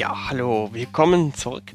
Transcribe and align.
Ja, 0.00 0.30
hallo, 0.30 0.70
willkommen 0.72 1.34
zurück 1.34 1.74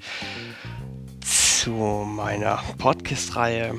zu 1.21 1.69
meiner 1.69 2.59
Podcast-Reihe 2.79 3.75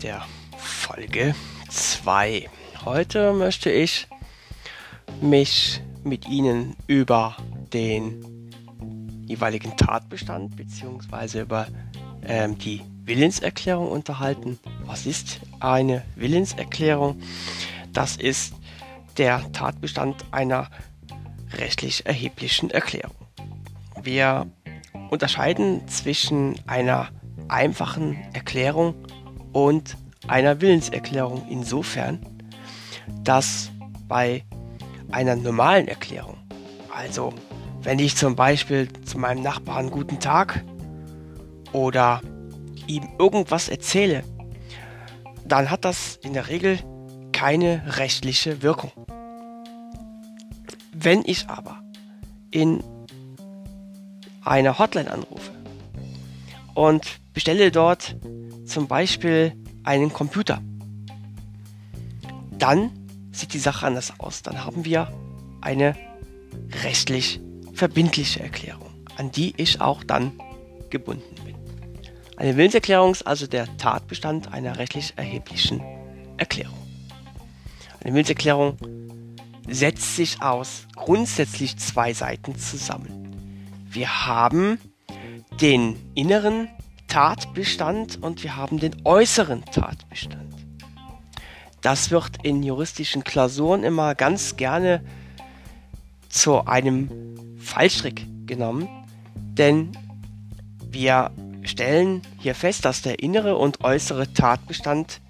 der 0.00 0.24
Folge 0.56 1.34
2. 1.68 2.48
Heute 2.84 3.32
möchte 3.32 3.72
ich 3.72 4.06
mich 5.20 5.82
mit 6.04 6.28
Ihnen 6.28 6.76
über 6.86 7.36
den 7.72 8.52
jeweiligen 9.26 9.76
Tatbestand 9.76 10.54
bzw. 10.54 11.40
über 11.40 11.66
ähm, 12.22 12.56
die 12.56 12.82
Willenserklärung 13.02 13.90
unterhalten. 13.90 14.60
Was 14.84 15.06
ist 15.06 15.40
eine 15.58 16.04
Willenserklärung? 16.14 17.20
Das 17.92 18.14
ist 18.14 18.54
der 19.16 19.50
Tatbestand 19.50 20.24
einer 20.30 20.70
rechtlich 21.52 22.06
erheblichen 22.06 22.70
Erklärung. 22.70 23.17
Wir 24.02 24.46
unterscheiden 25.10 25.86
zwischen 25.88 26.54
einer 26.66 27.08
einfachen 27.48 28.16
Erklärung 28.32 28.94
und 29.52 29.96
einer 30.26 30.60
Willenserklärung 30.60 31.46
insofern, 31.48 32.20
dass 33.22 33.70
bei 34.06 34.44
einer 35.10 35.36
normalen 35.36 35.88
Erklärung, 35.88 36.36
also 36.94 37.32
wenn 37.82 37.98
ich 37.98 38.16
zum 38.16 38.36
Beispiel 38.36 38.88
zu 39.04 39.18
meinem 39.18 39.42
Nachbarn 39.42 39.90
guten 39.90 40.20
Tag 40.20 40.64
oder 41.72 42.20
ihm 42.86 43.08
irgendwas 43.18 43.68
erzähle, 43.68 44.24
dann 45.44 45.70
hat 45.70 45.84
das 45.84 46.16
in 46.22 46.34
der 46.34 46.48
Regel 46.48 46.78
keine 47.32 47.82
rechtliche 47.96 48.62
Wirkung. 48.62 48.92
Wenn 50.92 51.22
ich 51.24 51.48
aber 51.48 51.80
in 52.50 52.82
einer 54.48 54.78
Hotline 54.78 55.10
anrufe 55.10 55.52
und 56.74 57.20
bestelle 57.32 57.70
dort 57.70 58.16
zum 58.66 58.88
Beispiel 58.88 59.52
einen 59.84 60.12
Computer, 60.12 60.60
dann 62.58 62.90
sieht 63.32 63.52
die 63.52 63.58
Sache 63.58 63.86
anders 63.86 64.12
aus. 64.18 64.42
Dann 64.42 64.64
haben 64.64 64.84
wir 64.84 65.12
eine 65.60 65.96
rechtlich 66.82 67.40
verbindliche 67.72 68.40
Erklärung, 68.40 68.90
an 69.16 69.30
die 69.30 69.54
ich 69.56 69.80
auch 69.80 70.02
dann 70.02 70.32
gebunden 70.90 71.34
bin. 71.44 71.54
Eine 72.36 72.56
Willenserklärung 72.56 73.12
ist 73.12 73.26
also 73.26 73.46
der 73.46 73.76
Tatbestand 73.78 74.52
einer 74.52 74.78
rechtlich 74.78 75.14
erheblichen 75.16 75.80
Erklärung. 76.36 76.78
Eine 78.00 78.14
Willenserklärung 78.14 78.76
setzt 79.68 80.16
sich 80.16 80.40
aus 80.40 80.86
grundsätzlich 80.94 81.76
zwei 81.78 82.12
Seiten 82.14 82.56
zusammen. 82.56 83.27
Wir 83.90 84.26
haben 84.26 84.78
den 85.60 85.96
inneren 86.14 86.68
Tatbestand 87.08 88.22
und 88.22 88.42
wir 88.42 88.56
haben 88.56 88.78
den 88.78 88.94
äußeren 89.04 89.64
Tatbestand. 89.64 90.54
Das 91.80 92.10
wird 92.10 92.44
in 92.44 92.62
juristischen 92.62 93.24
Klausuren 93.24 93.84
immer 93.84 94.14
ganz 94.14 94.56
gerne 94.56 95.02
zu 96.28 96.66
einem 96.66 97.56
Fallstrick 97.58 98.26
genommen, 98.46 98.88
denn 99.34 99.96
wir 100.90 101.30
stellen 101.62 102.22
hier 102.38 102.54
fest, 102.54 102.84
dass 102.84 103.02
der 103.02 103.20
innere 103.20 103.56
und 103.56 103.82
äußere 103.82 104.32
Tatbestand 104.32 105.20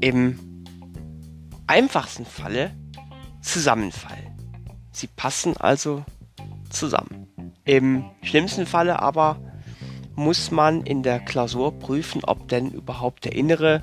im 0.00 0.64
einfachsten 1.66 2.26
Falle 2.26 2.70
zusammenfallen. 3.42 4.32
Sie 4.92 5.06
passen 5.06 5.56
also 5.56 6.04
zusammen. 6.70 7.23
Im 7.64 8.10
schlimmsten 8.22 8.66
Falle 8.66 9.00
aber 9.00 9.38
muss 10.14 10.50
man 10.50 10.82
in 10.82 11.02
der 11.02 11.18
Klausur 11.18 11.72
prüfen, 11.78 12.22
ob 12.24 12.48
denn 12.48 12.70
überhaupt 12.70 13.24
der 13.24 13.34
innere 13.34 13.80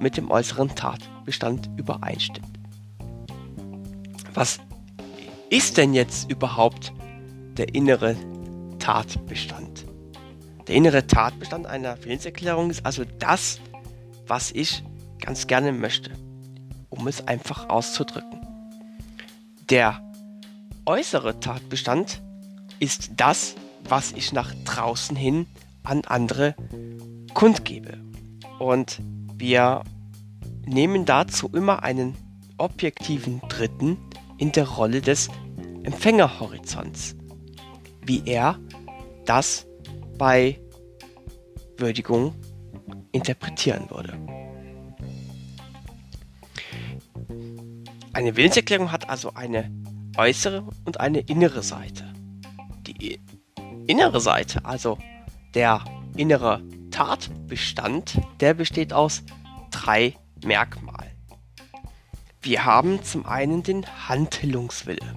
mit 0.00 0.16
dem 0.16 0.30
äußeren 0.30 0.74
Tatbestand 0.74 1.68
übereinstimmt. 1.76 2.58
Was 4.34 4.60
ist 5.50 5.76
denn 5.76 5.92
jetzt 5.92 6.30
überhaupt 6.30 6.92
der 7.58 7.74
innere 7.74 8.16
Tatbestand? 8.78 9.84
Der 10.66 10.74
innere 10.74 11.06
Tatbestand 11.06 11.66
einer 11.66 12.02
Willenserklärung 12.02 12.70
ist 12.70 12.86
also 12.86 13.04
das, 13.18 13.60
was 14.26 14.52
ich 14.52 14.82
ganz 15.20 15.46
gerne 15.46 15.72
möchte, 15.72 16.12
um 16.88 17.06
es 17.08 17.28
einfach 17.28 17.68
auszudrücken. 17.68 18.40
Der 19.68 20.00
äußere 20.86 21.40
Tatbestand 21.40 22.22
ist 22.82 23.12
das, 23.16 23.54
was 23.88 24.10
ich 24.10 24.32
nach 24.32 24.52
draußen 24.64 25.14
hin 25.14 25.46
an 25.84 26.02
andere 26.04 26.56
kundgebe. 27.32 28.02
Und 28.58 29.00
wir 29.36 29.84
nehmen 30.66 31.04
dazu 31.04 31.48
immer 31.52 31.84
einen 31.84 32.16
objektiven 32.58 33.40
Dritten 33.48 33.98
in 34.36 34.50
der 34.50 34.68
Rolle 34.68 35.00
des 35.00 35.28
Empfängerhorizonts, 35.84 37.14
wie 38.04 38.22
er 38.26 38.58
das 39.26 39.64
bei 40.18 40.60
Würdigung 41.76 42.34
interpretieren 43.12 43.88
würde. 43.90 44.18
Eine 48.12 48.36
Willenserklärung 48.36 48.90
hat 48.90 49.08
also 49.08 49.34
eine 49.34 49.70
äußere 50.16 50.66
und 50.84 50.98
eine 50.98 51.20
innere 51.20 51.62
Seite. 51.62 52.12
Innere 53.86 54.20
Seite, 54.20 54.64
also 54.64 54.98
der 55.54 55.84
innere 56.16 56.62
Tatbestand, 56.90 58.20
der 58.40 58.54
besteht 58.54 58.92
aus 58.92 59.22
drei 59.70 60.14
Merkmalen. 60.44 61.10
Wir 62.40 62.64
haben 62.64 63.02
zum 63.02 63.24
einen 63.24 63.62
den 63.62 63.86
Handlungswille. 64.08 65.14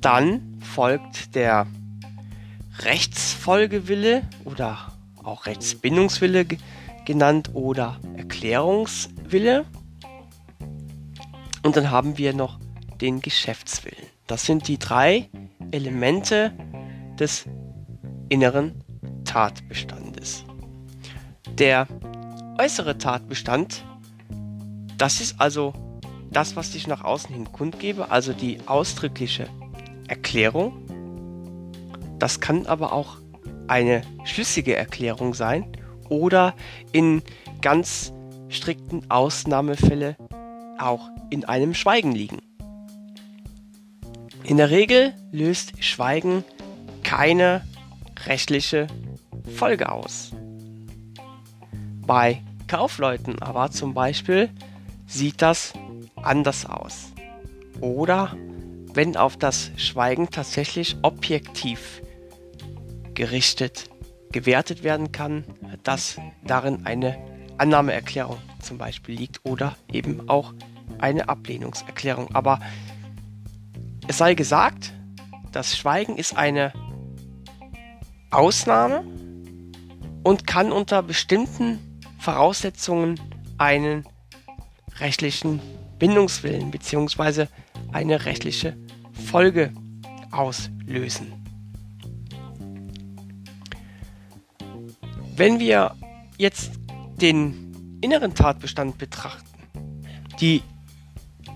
Dann 0.00 0.60
folgt 0.60 1.34
der 1.34 1.66
Rechtsfolgewille 2.80 4.22
oder 4.44 4.92
auch 5.22 5.46
Rechtsbindungswille 5.46 6.46
genannt 7.04 7.50
oder 7.52 8.00
Erklärungswille. 8.16 9.64
Und 11.62 11.76
dann 11.76 11.90
haben 11.90 12.18
wir 12.18 12.34
noch 12.34 12.58
den 13.00 13.20
Geschäftswillen. 13.20 14.06
Das 14.26 14.44
sind 14.44 14.66
die 14.66 14.78
drei 14.78 15.28
Elemente 15.70 16.52
des 17.18 17.46
inneren 18.28 18.82
Tatbestandes. 19.24 20.44
Der 21.58 21.86
äußere 22.58 22.98
Tatbestand, 22.98 23.84
das 24.98 25.20
ist 25.20 25.40
also 25.40 25.72
das, 26.30 26.56
was 26.56 26.74
ich 26.74 26.86
nach 26.86 27.04
außen 27.04 27.34
hin 27.34 27.52
kundgebe, 27.52 28.10
also 28.10 28.32
die 28.32 28.58
ausdrückliche 28.66 29.48
Erklärung. 30.08 30.72
Das 32.18 32.40
kann 32.40 32.66
aber 32.66 32.92
auch 32.92 33.18
eine 33.68 34.02
schlüssige 34.24 34.76
Erklärung 34.76 35.34
sein 35.34 35.72
oder 36.08 36.54
in 36.92 37.22
ganz 37.60 38.12
strikten 38.48 39.10
Ausnahmefällen 39.10 40.16
auch 40.78 41.08
in 41.30 41.44
einem 41.44 41.74
Schweigen 41.74 42.12
liegen. 42.12 42.38
In 44.44 44.56
der 44.56 44.70
Regel 44.70 45.14
löst 45.30 45.84
Schweigen 45.84 46.44
keine 47.04 47.64
rechtliche 48.26 48.88
Folge 49.56 49.90
aus. 49.90 50.32
Bei 52.06 52.42
Kaufleuten 52.66 53.40
aber 53.40 53.70
zum 53.70 53.94
Beispiel 53.94 54.50
sieht 55.06 55.42
das 55.42 55.72
anders 56.16 56.66
aus. 56.66 57.12
Oder 57.80 58.36
wenn 58.94 59.16
auf 59.16 59.36
das 59.36 59.70
Schweigen 59.76 60.30
tatsächlich 60.30 60.96
objektiv 61.02 62.02
gerichtet 63.14 63.88
gewertet 64.32 64.82
werden 64.82 65.12
kann, 65.12 65.44
dass 65.84 66.16
darin 66.42 66.86
eine 66.86 67.18
Annahmeerklärung 67.58 68.38
zum 68.60 68.78
Beispiel 68.78 69.14
liegt 69.14 69.40
oder 69.44 69.76
eben 69.92 70.28
auch 70.28 70.54
eine 70.98 71.28
Ablehnungserklärung. 71.28 72.34
Aber 72.34 72.58
es 74.08 74.18
sei 74.18 74.34
gesagt, 74.34 74.92
das 75.52 75.76
Schweigen 75.76 76.16
ist 76.16 76.36
eine 76.36 76.72
Ausnahme 78.30 79.04
und 80.22 80.46
kann 80.46 80.72
unter 80.72 81.02
bestimmten 81.02 82.00
Voraussetzungen 82.18 83.20
einen 83.58 84.04
rechtlichen 84.98 85.60
Bindungswillen 85.98 86.70
bzw. 86.70 87.46
eine 87.92 88.24
rechtliche 88.24 88.76
Folge 89.12 89.72
auslösen. 90.30 91.32
Wenn 95.36 95.58
wir 95.58 95.94
jetzt 96.38 96.72
den 97.16 97.98
inneren 98.00 98.34
Tatbestand 98.34 98.98
betrachten, 98.98 99.46
die 100.40 100.62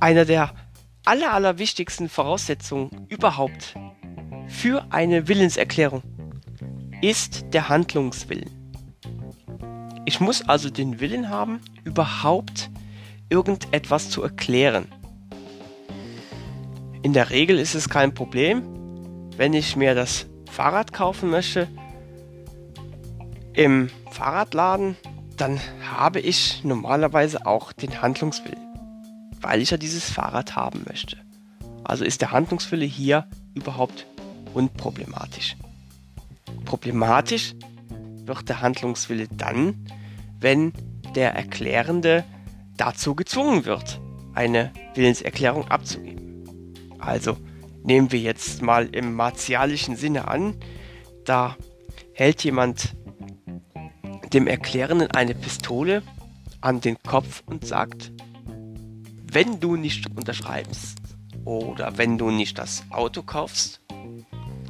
einer 0.01 0.25
der 0.25 0.53
aller, 1.07 1.33
aller 1.33 1.59
wichtigsten 1.59 2.09
Voraussetzungen 2.09 3.07
überhaupt 3.09 3.75
für 4.49 4.87
eine 4.91 5.29
Willenserklärung 5.29 6.03
ist 7.03 7.47
der 7.53 7.69
Handlungswillen. 7.69 8.51
Ich 10.05 10.21
muss 10.21 10.49
also 10.49 10.71
den 10.71 11.01
Willen 11.01 11.31
haben, 11.31 11.61
überhaupt 11.85 12.71
irgendetwas 13.29 14.09
zu 14.11 14.23
erklären. 14.23 14.87
In 17.03 17.13
der 17.13 17.31
Regel 17.31 17.59
ist 17.59 17.75
es 17.75 17.89
kein 17.89 18.15
Problem, 18.15 18.63
wenn 19.37 19.53
ich 19.53 19.77
mir 19.77 19.95
das 19.95 20.27
Fahrrad 20.51 20.93
kaufen 20.93 21.31
möchte 21.31 21.69
im 23.53 23.91
Fahrradladen, 24.11 24.97
dann 25.37 25.61
habe 25.83 26.21
ich 26.21 26.65
normalerweise 26.65 27.47
auch 27.47 27.73
den 27.73 28.01
Handlungswillen, 28.01 28.66
weil 29.47 29.63
ich 29.63 29.71
ja 29.71 29.77
dieses 29.77 30.11
Fahrrad 30.11 30.57
haben 30.57 30.83
möchte. 30.89 31.19
Also 31.85 32.05
ist 32.05 32.21
der 32.21 32.33
Handlungswille 32.33 32.85
hier 32.85 33.29
überhaupt 33.55 34.05
unproblematisch. 34.55 35.57
Problematisch 36.65 37.55
wird 38.25 38.49
der 38.49 38.61
Handlungswille 38.61 39.29
dann, 39.29 39.87
wenn 40.41 40.73
der 41.15 41.37
Erklärende 41.37 42.25
dazu 42.77 43.15
gezwungen 43.15 43.67
wird, 43.67 44.01
eine 44.35 44.73
Willenserklärung 44.97 45.69
abzugeben. 45.69 46.75
Also 46.99 47.37
nehmen 47.85 48.11
wir 48.11 48.19
jetzt 48.19 48.63
mal 48.63 48.87
im 48.87 49.15
martialischen 49.15 49.95
Sinne 49.95 50.27
an, 50.27 50.57
da 51.25 51.57
hält 52.15 52.43
jemand 52.43 52.97
dem 54.33 54.49
Erklärenden 54.49 55.13
eine 55.13 55.37
Pistole 55.37 56.03
an 56.61 56.81
den 56.81 57.01
Kopf 57.05 57.45
und 57.47 57.65
sagt, 57.65 58.11
wenn 59.33 59.61
du 59.61 59.77
nicht 59.77 60.07
unterschreibst 60.17 60.99
oder 61.45 61.99
wenn 61.99 62.19
du 62.19 62.31
nicht 62.31 62.59
das 62.59 62.85
Auto 62.91 63.23
kaufst, 63.23 63.81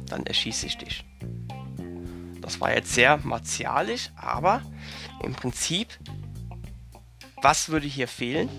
dann 0.07 0.25
erschieße 0.25 0.65
ich 0.65 0.77
dich. 0.77 1.05
Das 2.41 2.61
war 2.61 2.73
jetzt 2.73 2.93
sehr 2.93 3.17
martialisch, 3.17 4.11
aber 4.15 4.61
im 5.23 5.33
Prinzip, 5.33 5.97
was 7.41 7.69
würde 7.69 7.87
hier 7.87 8.07
fehlen? 8.07 8.49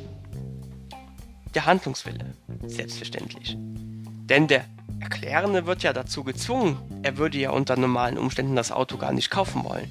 Der 1.55 1.67
Handlungswille, 1.67 2.35
selbstverständlich. 2.67 3.57
Denn 3.59 4.47
der 4.47 4.67
Erklärende 5.01 5.65
wird 5.67 5.83
ja 5.83 5.93
dazu 5.93 6.25
gezwungen, 6.25 6.77
er 7.03 7.17
würde 7.17 7.39
ja 7.39 7.51
unter 7.51 7.77
normalen 7.77 8.19
Umständen 8.19 8.57
das 8.57 8.73
Auto 8.73 8.97
gar 8.99 9.13
nicht 9.13 9.31
kaufen 9.31 9.65
wollen. 9.65 9.89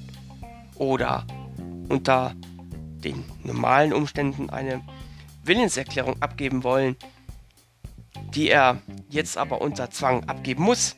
Oder 0.74 1.26
unter 1.88 2.34
den 3.02 3.24
normalen 3.42 3.92
Umständen 3.92 4.50
eine 4.50 4.82
Willenserklärung 5.48 6.22
abgeben 6.22 6.62
wollen, 6.62 6.96
die 8.34 8.50
er 8.50 8.80
jetzt 9.08 9.36
aber 9.36 9.60
unter 9.60 9.90
Zwang 9.90 10.24
abgeben 10.24 10.62
muss. 10.62 10.96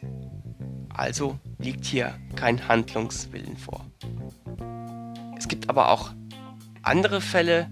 Also 0.93 1.39
liegt 1.59 1.87
hier 1.87 2.19
kein 2.37 2.69
Handlungswillen 2.69 3.57
vor. 3.57 3.87
Es 5.39 5.49
gibt 5.49 5.71
aber 5.71 5.91
auch 5.91 6.11
andere 6.83 7.21
Fälle, 7.21 7.71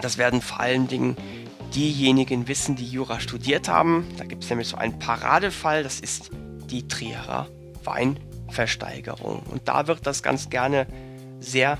das 0.00 0.18
werden 0.18 0.40
vor 0.40 0.60
allen 0.60 0.88
Dingen 0.88 1.16
diejenigen 1.74 2.48
wissen, 2.48 2.74
die 2.74 2.86
Jura 2.86 3.20
studiert 3.20 3.68
haben. 3.68 4.06
Da 4.16 4.24
gibt 4.24 4.42
es 4.42 4.50
nämlich 4.50 4.68
so 4.68 4.76
einen 4.76 4.98
Paradefall, 4.98 5.82
das 5.82 6.00
ist 6.00 6.30
die 6.70 6.88
Trierer 6.88 7.48
Weinversteigerung. 7.84 9.42
Und 9.50 9.68
da 9.68 9.86
wird 9.86 10.06
das 10.06 10.22
ganz 10.22 10.50
gerne 10.50 10.86
sehr 11.38 11.78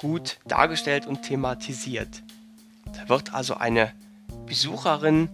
gut 0.00 0.38
dargestellt 0.46 1.06
und 1.06 1.22
thematisiert. 1.22 2.22
Da 2.86 3.08
wird 3.08 3.34
also 3.34 3.54
eine 3.54 3.92
Besucherin, 4.46 5.28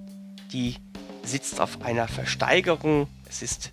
die 0.52 0.76
sitzt 1.22 1.60
auf 1.60 1.82
einer 1.82 2.08
Versteigerung. 2.08 3.06
Es 3.28 3.42
ist 3.42 3.72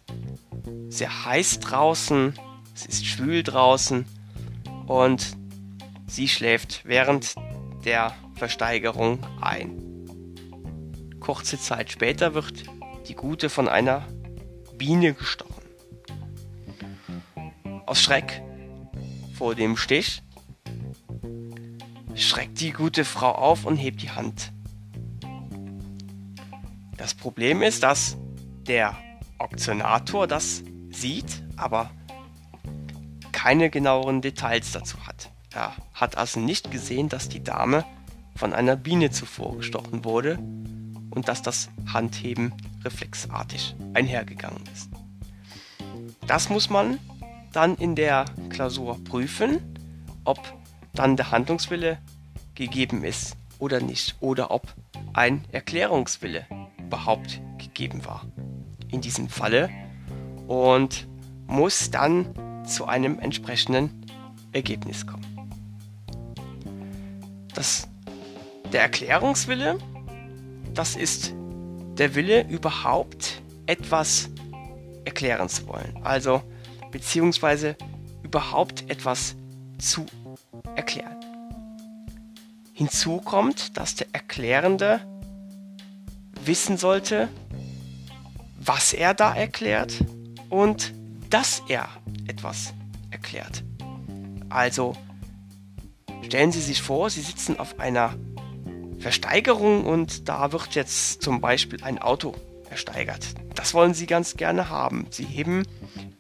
sehr 0.90 1.26
heiß 1.26 1.60
draußen, 1.60 2.36
es 2.76 2.86
ist 2.86 3.06
schwül 3.06 3.42
draußen 3.42 4.06
und 4.86 5.36
sie 6.08 6.28
schläft 6.28 6.86
während 6.86 7.36
der 7.86 8.14
Versteigerung 8.36 9.20
ein. 9.42 9.80
Kurze 11.20 11.60
Zeit 11.60 11.92
später 11.92 12.36
wird 12.36 12.64
die 13.08 13.16
Gute 13.16 13.50
von 13.50 13.68
einer 13.68 14.06
Biene 14.78 15.14
gestochen. 15.14 15.54
Aus 17.88 18.02
Schreck 18.02 18.44
vor 19.36 19.56
dem 19.56 19.76
Stich 19.76 20.22
schreckt 22.16 22.60
die 22.60 22.72
gute 22.72 23.06
Frau 23.06 23.32
auf 23.32 23.66
und 23.66 23.78
hebt 23.78 24.02
die 24.02 24.12
Hand. 24.12 24.52
Das 26.98 27.14
Problem 27.14 27.62
ist, 27.62 27.84
dass 27.84 28.18
der 28.68 28.96
Auktionator 29.38 30.28
das 30.28 30.64
sieht, 30.90 31.44
aber 31.58 31.90
keine 33.32 33.70
genaueren 33.70 34.22
Details 34.22 34.72
dazu 34.72 34.98
hat. 35.06 35.30
Er 35.54 35.76
hat 35.94 36.18
also 36.18 36.40
nicht 36.40 36.72
gesehen, 36.72 37.10
dass 37.10 37.30
die 37.30 37.44
Dame 37.44 37.84
von 38.36 38.54
einer 38.54 38.76
Biene 38.76 39.12
zuvor 39.12 39.58
gestochen 39.58 40.06
wurde 40.06 40.38
und 41.10 41.28
dass 41.28 41.42
das 41.42 41.70
Handheben 41.92 42.54
reflexartig 42.84 43.76
einhergegangen 43.94 44.64
ist. 44.74 44.90
Das 46.26 46.50
muss 46.50 46.70
man 46.70 47.00
dann 47.52 47.76
in 47.76 47.96
der 47.96 48.26
Klausur 48.50 49.04
prüfen, 49.04 49.60
ob 50.24 50.40
dann 50.94 51.18
der 51.18 51.32
Handlungswille 51.32 51.98
gegeben 52.56 53.04
ist 53.04 53.36
oder 53.60 53.80
nicht 53.82 54.16
oder 54.20 54.52
ob 54.52 54.74
ein 55.14 55.44
Erklärungswille 55.52 56.46
überhaupt 56.80 57.42
gegeben 57.58 58.06
war 58.06 58.26
in 58.92 59.02
diesem 59.02 59.30
Falle 59.30 59.70
und 60.48 61.08
muss 61.48 61.92
dann 61.92 62.66
zu 62.66 62.86
einem 62.86 63.20
entsprechenden 63.20 64.06
Ergebnis 64.52 65.08
kommen. 65.08 65.26
Das, 67.54 67.88
der 68.72 68.82
Erklärungswille 68.82 69.78
das 70.74 70.96
ist 70.96 71.34
der 71.98 72.16
Wille, 72.16 72.48
überhaupt 72.48 73.42
etwas 73.68 74.30
erklären 75.06 75.48
zu 75.48 75.68
wollen. 75.68 76.00
Also, 76.04 76.42
beziehungsweise 76.92 77.76
überhaupt 78.24 78.90
etwas 78.90 79.36
zu 79.78 80.06
erklären. 80.76 81.16
Hinzu 82.74 83.18
kommt, 83.18 83.78
dass 83.78 83.96
der 83.96 84.08
Erklärende 84.14 85.00
wissen 86.46 86.78
sollte, 86.78 87.30
was 88.60 88.94
er 88.94 89.14
da 89.14 89.34
erklärt 89.34 90.04
und 90.50 90.94
dass 91.30 91.62
er 91.68 91.88
etwas 92.28 92.74
erklärt. 93.12 93.64
Also 94.50 94.96
stellen 96.24 96.52
Sie 96.52 96.62
sich 96.62 96.82
vor, 96.82 97.10
Sie 97.10 97.22
sitzen 97.22 97.60
auf 97.60 97.80
einer 97.80 98.16
Versteigerung 99.00 99.86
und 99.86 100.30
da 100.30 100.52
wird 100.52 100.76
jetzt 100.76 101.22
zum 101.22 101.42
Beispiel 101.42 101.84
ein 101.84 102.00
Auto 102.00 102.36
ersteigert. 102.70 103.36
Das 103.56 103.74
wollen 103.74 103.94
Sie 103.94 104.08
ganz 104.08 104.36
gerne 104.36 104.70
haben. 104.70 105.08
Sie 105.10 105.26
heben 105.26 105.64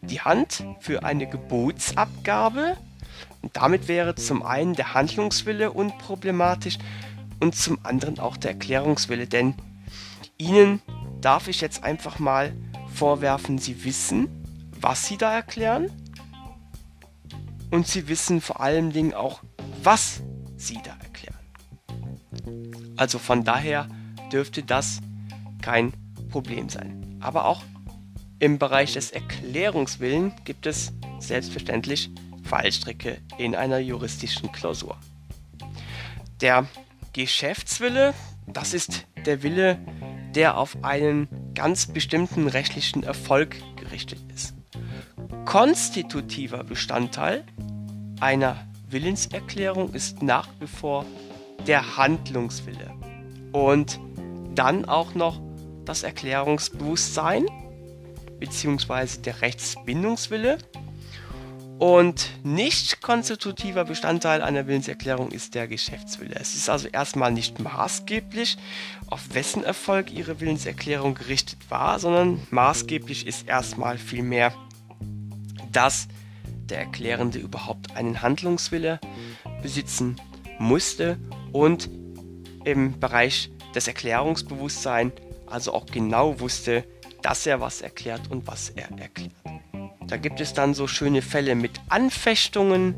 die 0.01 0.21
Hand 0.21 0.65
für 0.79 1.03
eine 1.03 1.27
Gebotsabgabe 1.27 2.77
damit 3.51 3.87
wäre 3.87 4.15
zum 4.15 4.43
einen 4.43 4.73
der 4.73 4.93
Handlungswille 4.93 5.71
unproblematisch 5.71 6.77
und 7.39 7.55
zum 7.55 7.79
anderen 7.83 8.19
auch 8.19 8.37
der 8.37 8.51
Erklärungswille, 8.51 9.27
denn 9.27 9.55
Ihnen 10.37 10.81
darf 11.19 11.47
ich 11.47 11.61
jetzt 11.61 11.83
einfach 11.83 12.19
mal 12.19 12.53
vorwerfen, 12.93 13.57
Sie 13.57 13.83
wissen, 13.83 14.29
was 14.79 15.05
Sie 15.05 15.17
da 15.17 15.33
erklären 15.33 15.91
und 17.71 17.87
Sie 17.87 18.07
wissen 18.07 18.39
vor 18.39 18.61
allen 18.61 18.91
Dingen 18.91 19.13
auch, 19.13 19.41
was 19.83 20.21
Sie 20.55 20.79
da 20.83 20.95
erklären. 21.01 22.93
Also 22.95 23.19
von 23.19 23.43
daher 23.43 23.87
dürfte 24.31 24.63
das 24.63 24.99
kein 25.61 25.93
Problem 26.29 26.69
sein. 26.69 27.17
Aber 27.19 27.45
auch 27.45 27.63
im 28.39 28.59
Bereich 28.59 28.93
des 28.93 29.11
Erklärungswillen 29.11 30.33
gibt 30.43 30.65
es 30.65 30.91
selbstverständlich 31.19 32.11
Fallstricke 32.53 33.17
in 33.39 33.55
einer 33.55 33.79
juristischen 33.79 34.51
Klausur. 34.51 34.95
Der 36.39 36.67
Geschäftswille, 37.11 38.13
das 38.45 38.75
ist 38.75 39.07
der 39.25 39.41
Wille, 39.41 39.79
der 40.35 40.59
auf 40.59 40.77
einen 40.83 41.27
ganz 41.55 41.87
bestimmten 41.87 42.47
rechtlichen 42.47 43.01
Erfolg 43.01 43.55
gerichtet 43.75 44.19
ist. 44.31 44.53
Konstitutiver 45.45 46.63
Bestandteil 46.63 47.43
einer 48.19 48.67
Willenserklärung 48.87 49.91
ist 49.91 50.21
nach 50.21 50.47
wie 50.59 50.67
vor 50.67 51.07
der 51.65 51.97
Handlungswille. 51.97 52.93
Und 53.51 53.99
dann 54.53 54.85
auch 54.85 55.15
noch 55.15 55.41
das 55.85 56.03
Erklärungsbewusstsein 56.03 57.47
bzw. 58.37 59.21
der 59.23 59.41
Rechtsbindungswille 59.41 60.59
Und 61.83 62.29
nicht 62.43 63.01
konstitutiver 63.01 63.83
Bestandteil 63.83 64.41
einer 64.41 64.67
Willenserklärung 64.67 65.33
ist 65.33 65.53
der 65.53 65.67
Geschäftswille. 65.67 66.33
Es 66.39 66.55
ist 66.55 66.69
also 66.69 66.87
erstmal 66.87 67.33
nicht 67.33 67.59
maßgeblich, 67.59 68.55
auf 69.07 69.33
wessen 69.33 69.65
Erfolg 69.65 70.09
Ihre 70.09 70.39
Willenserklärung 70.39 71.13
gerichtet 71.13 71.59
war, 71.67 71.99
sondern 71.99 72.39
maßgeblich 72.51 73.27
ist 73.27 73.49
erstmal 73.49 73.97
vielmehr, 73.97 74.53
dass 75.73 76.07
der 76.69 76.79
Erklärende 76.79 77.39
überhaupt 77.39 77.97
einen 77.97 78.21
Handlungswille 78.21 79.01
besitzen 79.61 80.15
musste 80.59 81.17
und 81.51 81.89
im 82.63 82.97
Bereich 82.97 83.51
des 83.75 83.89
Erklärungsbewusstseins 83.89 85.11
also 85.47 85.73
auch 85.73 85.87
genau 85.87 86.39
wusste, 86.39 86.85
dass 87.23 87.45
er 87.45 87.59
was 87.59 87.81
erklärt 87.81 88.31
und 88.31 88.47
was 88.47 88.69
er 88.69 88.89
erklärt. 88.97 89.33
Da 90.07 90.17
gibt 90.17 90.39
es 90.39 90.53
dann 90.53 90.73
so 90.73 90.87
schöne 90.87 91.21
Fälle 91.21 91.55
mit 91.55 91.81
Anfechtungen 91.89 92.95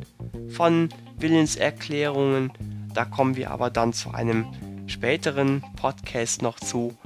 von 0.50 0.90
Willenserklärungen. 1.18 2.52
Da 2.94 3.06
kommen 3.06 3.36
wir 3.36 3.52
aber 3.52 3.70
dann 3.70 3.94
zu 3.94 4.12
einem 4.12 4.48
späteren 4.88 5.64
Podcast 5.76 6.42
noch 6.42 6.60
zu, 6.60 6.98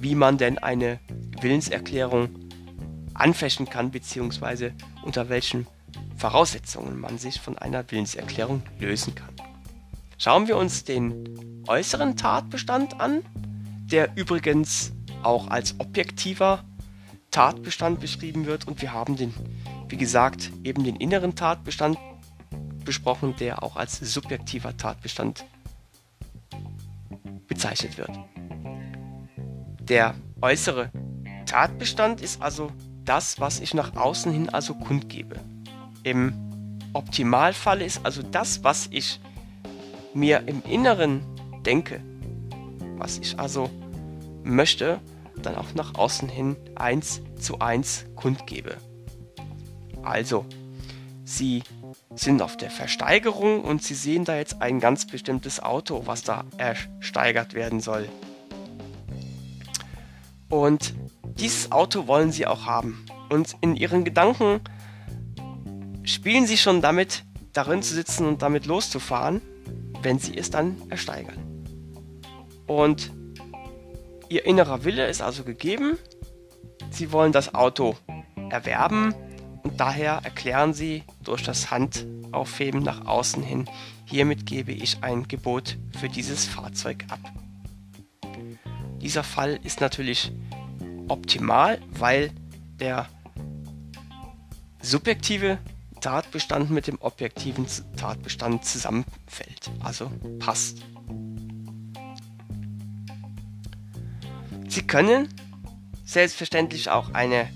wie 0.00 0.14
man 0.14 0.38
denn 0.38 0.58
eine 0.58 1.00
Willenserklärung 1.40 2.28
anfechten 3.14 3.68
kann, 3.68 3.90
beziehungsweise 3.90 4.72
unter 5.02 5.28
welchen 5.28 5.66
Voraussetzungen 6.16 7.00
man 7.00 7.18
sich 7.18 7.40
von 7.40 7.58
einer 7.58 7.90
Willenserklärung 7.90 8.62
lösen 8.78 9.14
kann. 9.14 9.34
Schauen 10.18 10.46
wir 10.46 10.56
uns 10.56 10.84
den 10.84 11.64
äußeren 11.66 12.16
Tatbestand 12.16 13.00
an, 13.00 13.22
der 13.90 14.16
übrigens 14.16 14.92
auch 15.22 15.48
als 15.48 15.78
objektiver 15.78 16.64
Tatbestand 17.32 17.98
beschrieben 17.98 18.46
wird 18.46 18.68
und 18.68 18.80
wir 18.80 18.92
haben 18.92 19.16
den, 19.16 19.34
wie 19.88 19.96
gesagt, 19.96 20.52
eben 20.62 20.84
den 20.84 20.96
inneren 20.96 21.34
Tatbestand 21.34 21.98
besprochen, 22.84 23.34
der 23.40 23.62
auch 23.62 23.76
als 23.76 23.98
subjektiver 23.98 24.76
Tatbestand 24.76 25.44
bezeichnet 27.48 27.98
wird. 27.98 28.10
Der 29.80 30.14
äußere 30.40 30.90
Tatbestand 31.46 32.20
ist 32.20 32.40
also 32.40 32.70
das, 33.04 33.40
was 33.40 33.60
ich 33.60 33.74
nach 33.74 33.96
außen 33.96 34.30
hin 34.30 34.48
also 34.50 34.74
kundgebe. 34.74 35.36
Im 36.02 36.78
Optimalfall 36.92 37.82
ist 37.82 38.04
also 38.04 38.22
das, 38.22 38.62
was 38.62 38.88
ich 38.90 39.20
mir 40.14 40.46
im 40.46 40.62
Inneren 40.64 41.22
denke, 41.64 42.00
was 42.96 43.18
ich 43.18 43.38
also 43.38 43.70
möchte, 44.42 45.00
dann 45.42 45.56
auch 45.56 45.74
nach 45.74 45.94
außen 45.94 46.28
hin 46.28 46.56
eins 46.74 47.20
zu 47.38 47.58
eins 47.58 48.06
kundgebe. 48.16 48.76
Also, 50.02 50.46
Sie 51.24 51.62
sind 52.14 52.42
auf 52.42 52.56
der 52.56 52.70
Versteigerung 52.70 53.62
und 53.62 53.82
Sie 53.82 53.94
sehen 53.94 54.24
da 54.24 54.36
jetzt 54.36 54.60
ein 54.60 54.80
ganz 54.80 55.06
bestimmtes 55.06 55.60
Auto, 55.60 56.02
was 56.06 56.22
da 56.22 56.44
ersteigert 56.56 57.54
werden 57.54 57.80
soll. 57.80 58.08
Und 60.48 60.94
dieses 61.38 61.72
Auto 61.72 62.06
wollen 62.06 62.32
Sie 62.32 62.46
auch 62.46 62.66
haben. 62.66 63.06
Und 63.30 63.56
in 63.62 63.76
Ihren 63.76 64.04
Gedanken 64.04 64.60
spielen 66.04 66.46
Sie 66.46 66.58
schon 66.58 66.82
damit, 66.82 67.24
darin 67.52 67.82
zu 67.82 67.94
sitzen 67.94 68.26
und 68.26 68.42
damit 68.42 68.66
loszufahren, 68.66 69.40
wenn 70.02 70.18
Sie 70.18 70.36
es 70.36 70.50
dann 70.50 70.76
ersteigern. 70.90 71.64
Und 72.66 73.12
Ihr 74.32 74.46
innerer 74.46 74.82
Wille 74.84 75.08
ist 75.08 75.20
also 75.20 75.44
gegeben. 75.44 75.98
Sie 76.90 77.12
wollen 77.12 77.32
das 77.32 77.54
Auto 77.54 77.96
erwerben 78.48 79.14
und 79.62 79.78
daher 79.78 80.22
erklären 80.24 80.72
Sie 80.72 81.02
durch 81.22 81.42
das 81.42 81.70
Handaufheben 81.70 82.82
nach 82.82 83.04
außen 83.04 83.42
hin, 83.42 83.68
hiermit 84.06 84.46
gebe 84.46 84.72
ich 84.72 85.02
ein 85.02 85.28
Gebot 85.28 85.76
für 86.00 86.08
dieses 86.08 86.46
Fahrzeug 86.46 87.04
ab. 87.10 87.20
Dieser 89.02 89.22
Fall 89.22 89.60
ist 89.64 89.82
natürlich 89.82 90.32
optimal, 91.08 91.78
weil 91.90 92.30
der 92.80 93.10
subjektive 94.80 95.58
Tatbestand 96.00 96.70
mit 96.70 96.86
dem 96.86 96.98
objektiven 97.02 97.66
Tatbestand 97.98 98.64
zusammenfällt, 98.64 99.70
also 99.82 100.10
passt. 100.38 100.78
Sie 104.72 104.80
können 104.80 105.28
selbstverständlich 106.06 106.88
auch 106.88 107.12
eine 107.12 107.46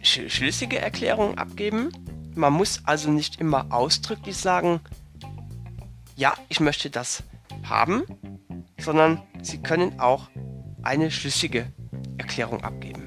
sch 0.00 0.20
schlüssige 0.28 0.78
Erklärung 0.78 1.36
abgeben. 1.36 1.90
Man 2.34 2.54
muss 2.54 2.80
also 2.86 3.10
nicht 3.10 3.42
immer 3.42 3.66
ausdrücklich 3.70 4.38
sagen, 4.38 4.80
ja, 6.16 6.32
ich 6.48 6.60
möchte 6.60 6.88
das 6.88 7.22
haben, 7.62 8.04
sondern 8.78 9.20
Sie 9.42 9.58
können 9.58 10.00
auch 10.00 10.30
eine 10.80 11.10
schlüssige 11.10 11.70
Erklärung 12.16 12.64
abgeben. 12.64 13.02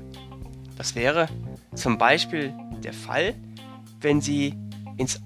Das 0.77 0.93
wäre 0.93 1.27
zum 1.73 1.97
Beispiel 1.97 2.53
der 2.83 2.93
Fall, 2.93 3.33
wenn 3.99 4.21
Sie 4.21 4.53
ins 4.97 5.19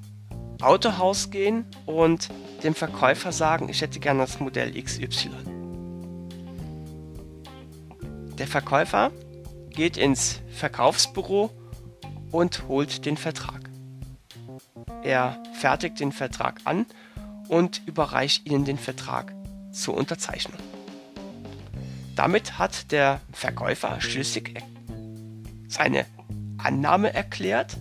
Autohaus 0.62 1.30
gehen 1.30 1.66
und 1.86 2.30
dem 2.64 2.74
Verkäufer 2.74 3.34
sagen, 3.34 3.68
ich 3.68 3.82
hätte 3.82 4.00
gerne 4.00 4.22
das 4.22 4.40
Modell 4.40 4.82
XY. 4.82 5.53
Der 8.38 8.48
Verkäufer 8.48 9.12
geht 9.70 9.98
ins 9.98 10.42
Verkaufsbüro 10.50 11.52
und 12.32 12.68
holt 12.68 13.06
den 13.06 13.18
Vertrag. 13.18 13.70
Er 15.04 15.42
fertigt 15.54 16.00
den 16.00 16.12
Vertrag 16.12 16.62
an 16.64 16.86
und 17.48 17.82
überreicht 17.86 18.48
Ihnen 18.48 18.66
den 18.66 18.78
Vertrag 18.78 19.34
zur 19.72 19.96
Unterzeichnung. 19.96 20.58
Damit 22.16 22.58
hat 22.58 22.92
der 22.92 23.22
Verkäufer 23.32 24.00
schlüssig 24.02 24.62
seine 25.68 26.06
Annahme 26.58 27.14
erklärt. 27.14 27.78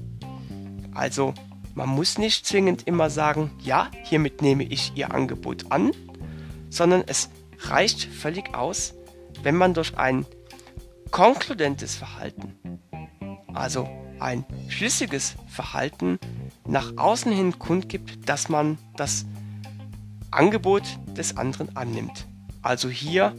Also 0.95 1.35
man 1.75 1.89
muss 1.89 2.19
nicht 2.19 2.47
zwingend 2.47 2.87
immer 2.87 3.09
sagen, 3.09 3.51
ja, 3.63 3.91
hiermit 4.03 4.43
nehme 4.43 4.65
ich 4.65 4.93
Ihr 4.97 5.15
Angebot 5.15 5.71
an, 5.71 5.93
sondern 6.69 7.05
es 7.07 7.31
reicht 7.61 8.05
völlig 8.05 8.55
aus, 8.55 8.95
wenn 9.43 9.57
man 9.57 9.75
durch 9.75 9.97
ein 9.97 10.27
konkludentes 11.13 11.95
Verhalten, 11.95 12.81
also 13.55 13.89
ein 14.19 14.45
schlüssiges 14.69 15.37
Verhalten 15.47 16.19
nach 16.67 16.97
außen 16.97 17.31
hin 17.31 17.59
kundgibt, 17.59 18.29
dass 18.29 18.49
man 18.49 18.79
das 18.97 19.27
Angebot 20.31 20.83
des 21.17 21.37
anderen 21.37 21.77
annimmt. 21.77 22.27
Also 22.63 22.89
hier 22.89 23.37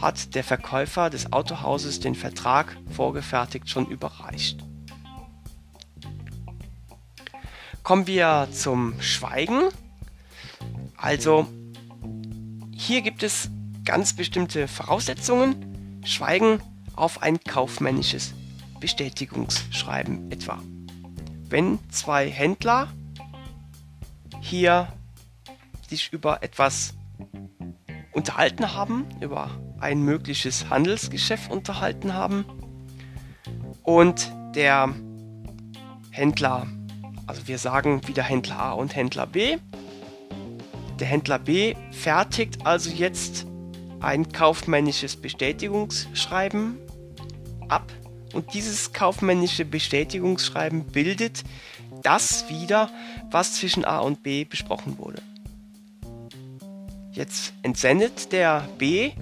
hat 0.00 0.34
der 0.34 0.42
Verkäufer 0.42 1.10
des 1.10 1.32
Autohauses 1.32 2.00
den 2.00 2.16
Vertrag 2.16 2.76
vorgefertigt 2.90 3.68
schon 3.70 3.86
überreicht. 3.86 4.58
Kommen 7.84 8.06
wir 8.06 8.48
zum 8.50 9.00
Schweigen. 9.00 9.68
Also 10.96 11.46
hier 12.74 13.02
gibt 13.02 13.22
es 13.22 13.48
ganz 13.84 14.14
bestimmte 14.14 14.66
Voraussetzungen. 14.66 16.00
Schweigen 16.04 16.60
auf 16.94 17.22
ein 17.22 17.40
kaufmännisches 17.42 18.34
Bestätigungsschreiben 18.80 20.30
etwa. 20.30 20.58
Wenn 21.48 21.78
zwei 21.90 22.30
Händler 22.30 22.88
hier 24.40 24.88
sich 25.88 26.12
über 26.12 26.42
etwas 26.42 26.94
unterhalten 28.12 28.74
haben, 28.74 29.06
über 29.20 29.50
ein 29.80 30.02
mögliches 30.02 30.68
Handelsgeschäft 30.70 31.50
unterhalten 31.50 32.14
haben 32.14 32.44
und 33.82 34.32
der 34.54 34.94
Händler, 36.10 36.66
also 37.26 37.46
wir 37.46 37.58
sagen 37.58 38.06
wieder 38.06 38.22
Händler 38.22 38.58
A 38.58 38.72
und 38.72 38.94
Händler 38.94 39.26
B, 39.26 39.58
der 40.98 41.06
Händler 41.06 41.38
B 41.38 41.74
fertigt 41.90 42.66
also 42.66 42.90
jetzt 42.90 43.46
ein 44.02 44.32
kaufmännisches 44.32 45.16
Bestätigungsschreiben 45.16 46.78
ab 47.68 47.92
und 48.32 48.54
dieses 48.54 48.92
kaufmännische 48.92 49.64
Bestätigungsschreiben 49.64 50.84
bildet 50.84 51.44
das 52.02 52.48
wieder, 52.48 52.90
was 53.30 53.54
zwischen 53.54 53.84
A 53.84 54.00
und 54.00 54.22
B 54.22 54.44
besprochen 54.44 54.98
wurde. 54.98 55.22
Jetzt 57.12 57.52
entsendet 57.62 58.32
der 58.32 58.68
B 58.78 59.12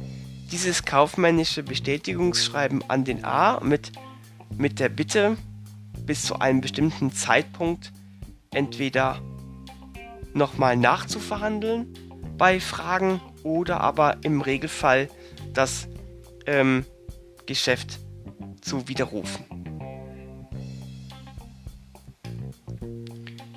dieses 0.53 0.85
kaufmännische 0.85 1.63
Bestätigungsschreiben 1.63 2.83
an 2.89 3.05
den 3.05 3.25
A 3.25 3.61
mit, 3.61 3.93
mit 4.57 4.81
der 4.81 4.89
Bitte, 4.89 5.37
bis 6.07 6.23
zu 6.23 6.39
einem 6.39 6.61
bestimmten 6.61 7.13
Zeitpunkt 7.13 7.93
entweder 8.53 9.21
nochmal 10.33 10.77
nachzuverhandeln 10.77 11.95
bei 12.41 12.59
Fragen 12.59 13.21
oder 13.43 13.83
aber 13.83 14.17
im 14.23 14.41
Regelfall 14.41 15.11
das 15.53 15.89
ähm, 16.47 16.87
Geschäft 17.45 17.99
zu 18.63 18.89
widerrufen. 18.89 19.45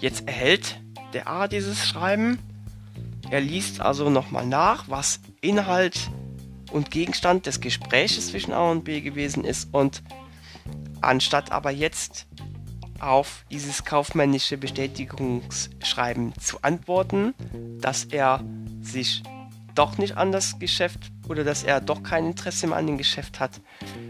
Jetzt 0.02 0.28
erhält 0.28 0.82
der 1.14 1.30
A 1.30 1.48
dieses 1.48 1.88
Schreiben. 1.88 2.40
Er 3.30 3.40
liest 3.40 3.80
also 3.80 4.10
nochmal 4.10 4.46
nach, 4.46 4.90
was 4.90 5.22
Inhalt 5.40 6.12
und 6.74 6.92
Gegenstand 6.92 7.46
des 7.46 7.62
Gespräches 7.62 8.32
zwischen 8.32 8.52
A 8.52 8.70
und 8.70 8.84
B 8.84 9.00
gewesen 9.00 9.46
ist 9.46 9.70
und 9.74 10.04
anstatt 11.00 11.54
aber 11.54 11.72
jetzt 11.72 12.28
auf 13.08 13.46
dieses 13.52 13.84
kaufmännische 13.84 14.58
Bestätigungsschreiben 14.58 16.34
zu 16.40 16.62
antworten, 16.62 17.34
dass 17.80 18.06
er 18.06 18.44
sich 18.82 19.24
doch 19.76 19.98
nicht 19.98 20.18
an 20.18 20.32
das 20.32 20.60
Geschäft 20.60 21.12
oder 21.28 21.44
dass 21.44 21.64
er 21.64 21.82
doch 21.82 22.04
kein 22.04 22.26
Interesse 22.26 22.68
mehr 22.68 22.78
an 22.78 22.88
dem 22.88 22.98
Geschäft 22.98 23.40
hat, 23.40 23.60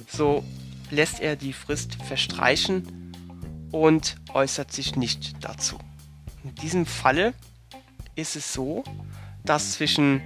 so 0.08 0.44
lässt 0.92 1.20
er 1.20 1.36
die 1.36 1.54
Frist 1.54 1.96
verstreichen 2.04 3.12
und 3.72 4.18
äußert 4.34 4.72
sich 4.72 4.96
nicht 4.96 5.44
dazu. 5.44 5.78
In 6.44 6.56
diesem 6.56 6.86
Falle 6.86 7.34
ist 8.16 8.36
es 8.36 8.54
so, 8.54 8.84
dass 9.44 9.74
zwischen 9.74 10.22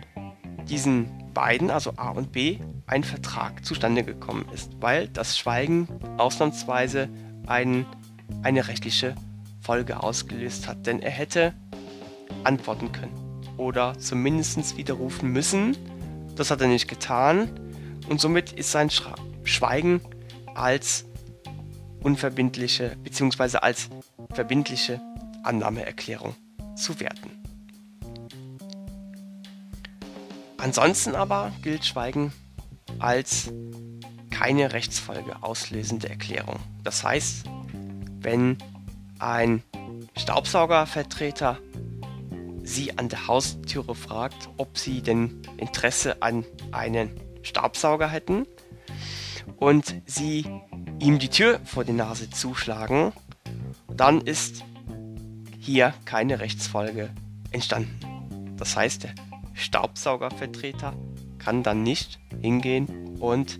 diesen 0.67 1.33
beiden, 1.33 1.71
also 1.71 1.93
A 1.97 2.09
und 2.09 2.31
B, 2.31 2.59
ein 2.88 3.03
Vertrag 3.03 3.63
zustande 3.63 4.03
gekommen 4.03 4.45
ist, 4.53 4.71
weil 4.81 5.07
das 5.07 5.38
Schweigen 5.38 5.88
ausnahmsweise 6.17 7.09
ein, 7.45 7.86
eine 8.43 8.67
rechtliche 8.67 9.15
Folge 9.62 10.01
ausgelöst 10.01 10.67
hat. 10.67 10.86
Denn 10.86 11.01
er 11.01 11.12
hätte 11.12 11.53
antworten 12.43 12.91
können 12.91 13.27
oder 13.57 13.98
zumindest 14.00 14.77
widerrufen 14.77 15.31
müssen. 15.31 15.77
Das 16.36 16.51
hat 16.51 16.62
er 16.62 16.67
nicht 16.67 16.88
getan 16.88 17.50
und 18.10 18.22
somit 18.22 18.53
ist 18.53 18.72
sein 18.72 18.89
Schweigen 19.43 20.01
als 20.55 21.05
unverbindliche 22.01 22.96
bzw. 23.03 23.57
als 23.57 23.89
verbindliche 24.34 25.01
Annahmeerklärung 25.43 26.36
zu 26.75 27.00
werten. 27.00 27.31
Ansonsten 30.57 31.15
aber 31.15 31.51
gilt 31.62 31.86
Schweigen 31.86 32.34
als 33.00 33.51
keine 34.31 34.74
Rechtsfolge 34.74 35.41
auslösende 35.41 36.10
Erklärung. 36.10 36.60
Das 36.84 37.03
heißt, 37.03 37.46
wenn 38.21 38.57
ein 39.19 39.63
Staubsaugervertreter 40.17 41.59
Sie 42.63 42.97
an 42.97 43.07
der 43.07 43.27
Haustüre 43.27 43.95
fragt, 43.95 44.50
ob 44.57 44.77
Sie 44.77 45.01
denn 45.01 45.41
Interesse 45.57 46.21
an 46.21 46.43
einem 46.71 47.12
Staubsauger 47.41 48.09
hätten 48.09 48.45
und 49.55 49.95
Sie 50.05 50.45
ihm 51.00 51.17
die 51.17 51.29
Tür 51.29 51.62
vor 51.63 51.86
die 51.86 51.93
Nase 51.93 52.29
zuschlagen, 52.29 53.13
dann 53.88 54.19
ist 54.21 54.65
hier 55.59 55.93
keine 56.05 56.39
Rechtsfolge 56.39 57.09
entstanden. 57.51 58.55
Das 58.57 58.75
heißt, 58.75 59.03
der 59.03 59.15
Staubsaugervertreter 59.53 60.93
kann 61.39 61.63
dann 61.63 61.83
nicht 61.83 62.19
hingehen 62.41 63.17
und 63.19 63.59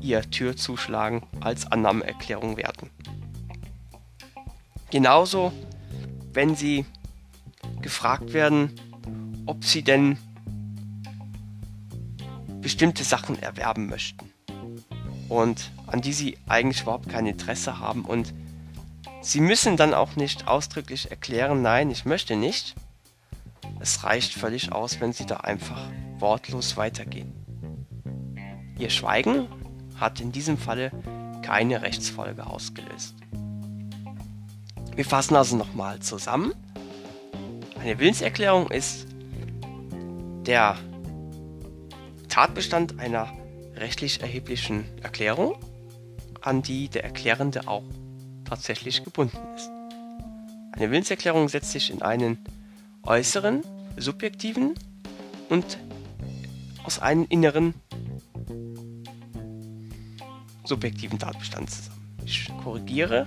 ihr 0.00 0.22
Tür 0.30 0.56
zuschlagen 0.56 1.22
als 1.40 1.70
Annahmeerklärung 1.70 2.56
werten. 2.56 2.90
Genauso, 4.96 5.52
wenn 6.32 6.56
Sie 6.56 6.86
gefragt 7.82 8.32
werden, 8.32 8.80
ob 9.44 9.62
Sie 9.62 9.82
denn 9.82 10.16
bestimmte 12.62 13.04
Sachen 13.04 13.38
erwerben 13.38 13.88
möchten 13.88 14.32
und 15.28 15.70
an 15.86 16.00
die 16.00 16.14
Sie 16.14 16.38
eigentlich 16.48 16.80
überhaupt 16.80 17.10
kein 17.10 17.26
Interesse 17.26 17.78
haben 17.78 18.06
und 18.06 18.32
Sie 19.20 19.42
müssen 19.42 19.76
dann 19.76 19.92
auch 19.92 20.16
nicht 20.16 20.48
ausdrücklich 20.48 21.10
erklären, 21.10 21.60
nein, 21.60 21.90
ich 21.90 22.06
möchte 22.06 22.34
nicht, 22.34 22.74
es 23.80 24.02
reicht 24.02 24.32
völlig 24.32 24.72
aus, 24.72 24.98
wenn 25.02 25.12
sie 25.12 25.26
da 25.26 25.36
einfach 25.36 25.90
wortlos 26.20 26.78
weitergehen. 26.78 27.34
Ihr 28.78 28.88
Schweigen 28.88 29.46
hat 30.00 30.22
in 30.22 30.32
diesem 30.32 30.56
Falle 30.56 30.90
keine 31.42 31.82
Rechtsfolge 31.82 32.46
ausgelöst. 32.46 33.14
Wir 34.96 35.04
fassen 35.04 35.36
also 35.36 35.56
nochmal 35.56 36.00
zusammen. 36.00 36.54
Eine 37.78 37.98
Willenserklärung 37.98 38.70
ist 38.70 39.06
der 40.46 40.78
Tatbestand 42.30 42.98
einer 42.98 43.30
rechtlich 43.74 44.22
erheblichen 44.22 44.86
Erklärung, 45.02 45.58
an 46.40 46.62
die 46.62 46.88
der 46.88 47.04
Erklärende 47.04 47.68
auch 47.68 47.82
tatsächlich 48.46 49.04
gebunden 49.04 49.36
ist. 49.54 49.68
Eine 50.72 50.90
Willenserklärung 50.90 51.50
setzt 51.50 51.72
sich 51.72 51.90
in 51.90 52.00
einen 52.00 52.38
äußeren, 53.02 53.62
subjektiven 53.98 54.74
und 55.50 55.78
aus 56.84 57.00
einem 57.00 57.26
inneren, 57.28 57.74
subjektiven 60.64 61.18
Tatbestand 61.18 61.70
zusammen. 61.70 62.16
Ich 62.24 62.50
korrigiere. 62.64 63.26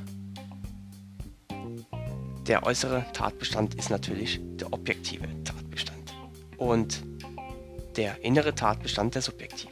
Der 2.49 2.63
äußere 2.63 3.05
Tatbestand 3.13 3.75
ist 3.75 3.89
natürlich 3.89 4.41
der 4.41 4.73
objektive 4.73 5.27
Tatbestand 5.45 6.13
und 6.57 7.01
der 7.95 8.21
innere 8.25 8.53
Tatbestand 8.53 9.15
der 9.15 9.21
subjektive. 9.21 9.71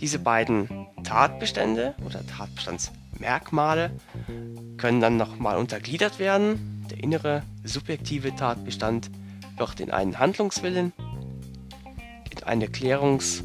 Diese 0.00 0.18
beiden 0.18 0.68
Tatbestände 1.04 1.94
oder 2.04 2.26
Tatbestandsmerkmale 2.26 3.92
können 4.76 5.00
dann 5.00 5.16
nochmal 5.16 5.56
untergliedert 5.56 6.18
werden 6.18 6.78
der 6.90 7.02
innere 7.02 7.42
subjektive 7.64 8.34
Tatbestand 8.34 9.10
wird 9.56 9.80
in 9.80 9.90
einen 9.90 10.18
Handlungswillen, 10.18 10.92
in 12.30 12.42
einen 12.44 12.72
Klärungs- 12.72 13.42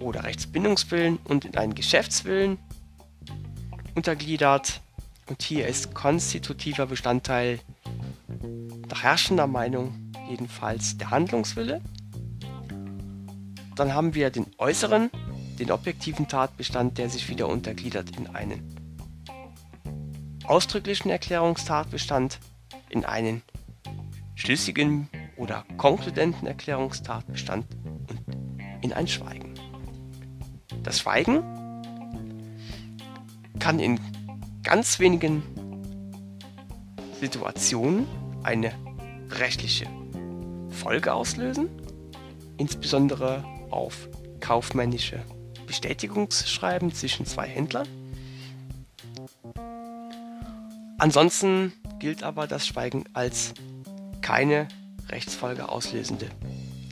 oder 0.00 0.24
Rechtsbindungswillen 0.24 1.18
und 1.24 1.44
in 1.44 1.56
einen 1.56 1.74
Geschäftswillen 1.74 2.58
untergliedert. 3.94 4.80
Und 5.26 5.42
hier 5.42 5.66
ist 5.66 5.94
konstitutiver 5.94 6.86
Bestandteil 6.86 7.60
nach 8.88 9.02
herrschender 9.02 9.46
Meinung 9.46 10.12
jedenfalls 10.28 10.98
der 10.98 11.10
Handlungswille. 11.10 11.80
Dann 13.74 13.94
haben 13.94 14.14
wir 14.14 14.30
den 14.30 14.46
äußeren, 14.58 15.10
den 15.58 15.70
objektiven 15.70 16.28
Tatbestand, 16.28 16.98
der 16.98 17.08
sich 17.08 17.28
wieder 17.28 17.48
untergliedert 17.48 18.16
in 18.16 18.28
einen 18.28 18.74
ausdrücklichen 20.44 21.10
Erklärungstatbestand 21.10 22.38
in 22.90 23.04
einen 23.04 23.42
schlüssigen 24.34 25.08
oder 25.36 25.64
konkludenten 25.78 26.46
Erklärungstatbestand 26.46 27.66
und 28.08 28.20
in 28.82 28.92
ein 28.92 29.08
Schweigen. 29.08 29.54
Das 30.82 31.00
Schweigen 31.00 31.42
kann 33.58 33.78
in 33.78 33.98
ganz 34.64 34.98
wenigen 34.98 35.42
Situationen 37.20 38.06
eine 38.42 38.72
rechtliche 39.30 39.86
Folge 40.70 41.12
auslösen, 41.12 41.68
insbesondere 42.56 43.44
auf 43.70 44.08
kaufmännische 44.40 45.22
Bestätigungsschreiben 45.66 46.92
zwischen 46.92 47.26
zwei 47.26 47.46
Händlern. 47.46 47.86
Ansonsten 50.98 51.72
gilt 51.98 52.22
aber 52.22 52.46
das 52.46 52.66
Schweigen 52.66 53.04
als 53.12 53.54
keine 54.22 54.68
Rechtsfolge 55.08 55.68
auslösende 55.68 56.30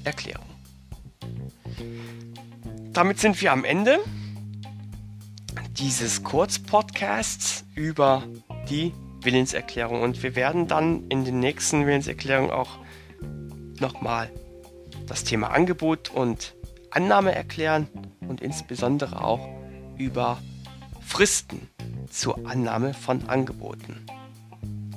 Erklärung. 0.04 0.46
Damit 2.92 3.18
sind 3.20 3.40
wir 3.40 3.52
am 3.52 3.64
Ende 3.64 3.98
dieses 5.78 6.22
Kurzpodcasts 6.22 7.64
über 7.74 8.22
die 8.68 8.92
Willenserklärung 9.22 10.02
und 10.02 10.22
wir 10.22 10.36
werden 10.36 10.66
dann 10.68 11.08
in 11.08 11.24
den 11.24 11.40
nächsten 11.40 11.86
Willenserklärungen 11.86 12.50
auch 12.50 12.78
nochmal 13.80 14.30
das 15.06 15.24
Thema 15.24 15.48
Angebot 15.48 16.10
und 16.10 16.54
Annahme 16.90 17.34
erklären 17.34 17.88
und 18.20 18.40
insbesondere 18.40 19.24
auch 19.24 19.48
über 19.96 20.38
Fristen 21.00 21.68
zur 22.10 22.46
Annahme 22.46 22.94
von 22.94 23.28
Angeboten. 23.28 24.04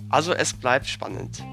Also 0.09 0.33
es 0.33 0.53
bleibt 0.53 0.87
spannend. 0.87 1.43